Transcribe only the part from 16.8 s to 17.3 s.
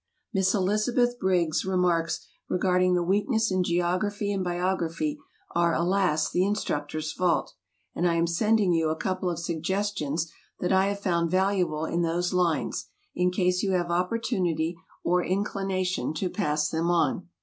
on.